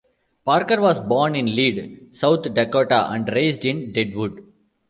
[0.43, 4.43] Parker was born in Lead, South Dakota, and raised in Deadwood.